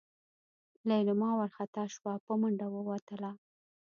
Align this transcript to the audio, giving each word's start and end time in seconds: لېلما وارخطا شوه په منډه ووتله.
لېلما 0.87 1.29
وارخطا 1.39 1.83
شوه 1.95 2.13
په 2.25 2.33
منډه 2.41 2.67
ووتله. 2.71 3.31